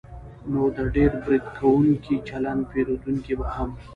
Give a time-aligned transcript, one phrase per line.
[0.51, 3.69] نو د ډېر برید کوونکي چلند پېرودونکی به هم